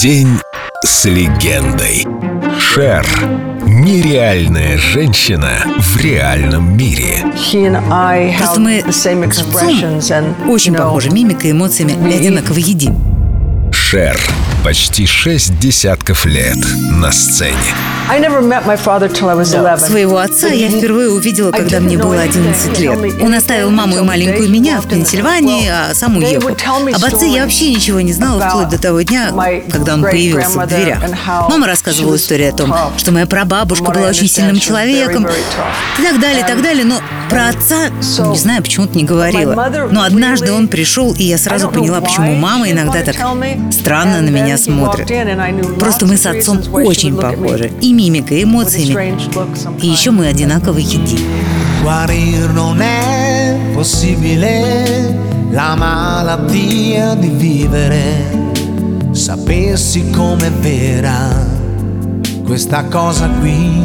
[0.00, 0.38] День
[0.84, 2.06] с легендой.
[2.60, 3.06] Шер.
[3.64, 7.24] Нереальная женщина в реальном мире.
[8.36, 12.98] Просто мы с отцом очень похожи мимикой и эмоциями одинаково едим.
[13.72, 14.20] Шер.
[14.64, 16.58] Почти шесть десятков лет
[16.90, 17.54] на сцене.
[19.78, 22.98] Своего отца я впервые увидела, когда мне было 11 лет.
[23.20, 26.48] Он оставил маму и маленькую меня в Пенсильвании, а сам уехал.
[26.48, 29.32] Об отце я вообще ничего не знала вплоть до того дня,
[29.70, 31.00] когда он появился в дверях.
[31.48, 36.42] Мама рассказывала историю о том, что моя прабабушка была очень сильным человеком и так далее,
[36.42, 39.88] и так далее, но про отца, не знаю, почему-то не говорила.
[39.90, 43.16] Но однажды он пришел, и я сразу поняла, почему мама иногда так
[43.72, 45.07] странно на меня смотрит.
[45.79, 47.71] Просто мы с отцом очень похожи.
[47.81, 49.17] И мимикой, и эмоциями.
[49.81, 51.19] И еще мы одинаково едим.
[51.83, 55.17] Guarir non è possibile
[55.49, 58.39] la malattia di vivere.
[59.11, 61.59] Sapessi com'è vera
[62.45, 63.81] questa cosa qui.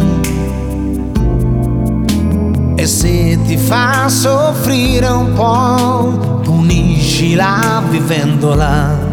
[2.76, 9.09] E se ti fa soffrire un po', puniscila vivendola.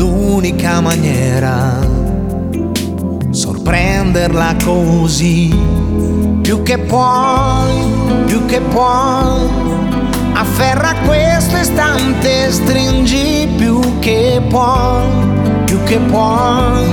[0.00, 1.78] L'unica maniera
[3.30, 5.54] sorprenderla così.
[6.40, 7.74] Più che puoi,
[8.24, 9.46] più che puoi.
[10.32, 15.06] Afferra questo istante, stringi più che puoi,
[15.66, 16.88] più che puoi.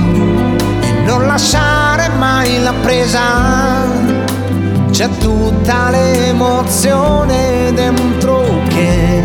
[0.82, 3.86] E non lasciare mai la presa
[4.90, 9.17] c'è tutta l'emozione dentro che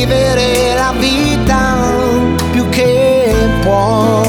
[0.00, 1.76] vivere la vita
[2.52, 4.28] più che puoi.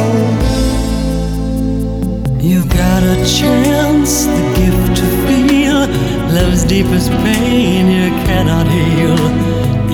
[2.39, 5.87] You've got a chance, the gift to feel
[6.33, 9.15] love's deepest pain you cannot heal.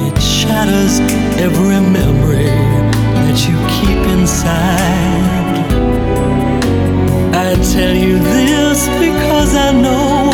[0.08, 1.00] It shatters
[1.38, 2.50] every memory
[3.14, 4.56] that you keep inside.
[7.34, 10.32] I tell you this because I know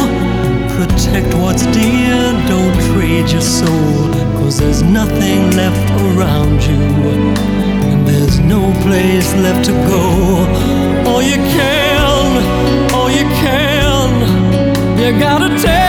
[0.76, 4.13] Protect what's dear, don't trade your soul
[4.54, 6.76] Cause there's nothing left around you.
[6.76, 11.10] And there's no place left to go.
[11.10, 15.83] All you can, all you can You gotta take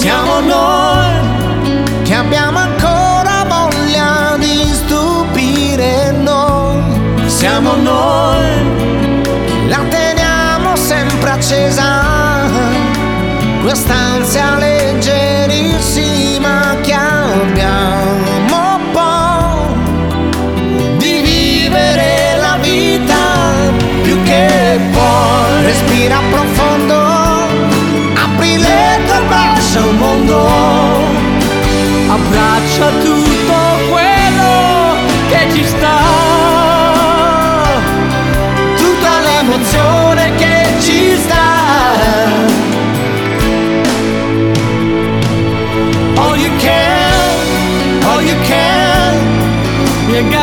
[0.00, 6.80] siamo noi che abbiamo ancora voglia di stupire noi.
[7.26, 8.48] Siamo noi
[9.44, 12.48] che la teniamo sempre accesa,
[13.62, 14.69] quest'ansia leggerissima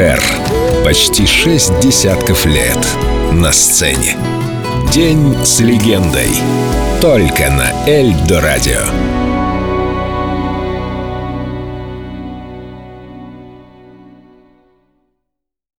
[0.00, 0.22] Шер.
[0.82, 2.78] Почти шесть десятков лет
[3.32, 4.16] на сцене.
[4.90, 6.30] День с легендой.
[7.02, 9.19] Только на Эльдо радио.